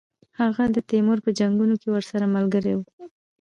[0.39, 2.85] هغه د تیمور په جنګونو کې ورسره ملګری وو.